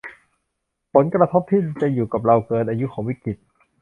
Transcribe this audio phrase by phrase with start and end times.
[0.93, 3.37] ผลกระทบที่จะอยู่กับเราเกินอายุของวิกฤต